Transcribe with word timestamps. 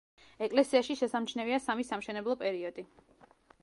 ეკლესიაში 0.45 0.95
შესამჩნევია 1.03 1.61
სამი 1.67 1.87
სამშენებლო 1.91 2.41
პერიოდი. 2.45 2.91